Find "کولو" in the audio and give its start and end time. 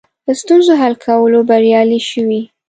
1.05-1.39